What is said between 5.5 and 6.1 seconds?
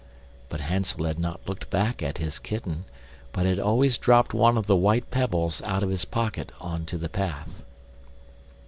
out of his